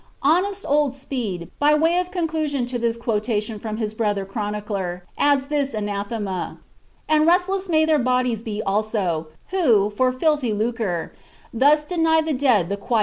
[0.23, 5.45] Honest old Speed, by way of conclusion to this quotation from his brother chronicler, adds
[5.45, 6.63] this anathema:^
[7.07, 11.13] And restless may their bodies be alstt, who, Ux filthy lucre,
[11.53, 12.99] thus deny the dead the quiet of their graves